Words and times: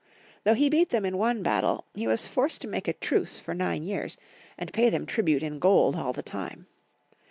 Though 0.45 0.55
he 0.55 0.67
beat 0.67 0.89
them 0.89 1.05
in 1.05 1.19
one 1.19 1.43
battle, 1.43 1.85
he 1.93 2.07
was 2.07 2.25
forced 2.25 2.59
to 2.61 2.67
make 2.67 2.87
a 2.87 2.93
truce 2.93 3.37
for 3.37 3.53
nine 3.53 3.83
years, 3.83 4.17
and 4.57 4.73
pay 4.73 4.89
them 4.89 5.05
tribute 5.05 5.43
in 5.43 5.59
gold 5.59 5.95
all 5.95 6.11
the 6.11 6.23
time. 6.23 6.65